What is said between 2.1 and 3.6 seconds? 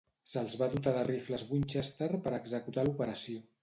per executar l'operació.